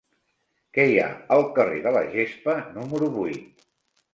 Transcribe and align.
Què 0.77 0.85
hi 0.91 0.95
ha 1.01 1.09
al 1.35 1.45
carrer 1.59 1.83
de 1.85 1.93
la 1.99 2.01
Gespa 2.15 2.57
número 2.79 3.11
vuit? 3.19 3.67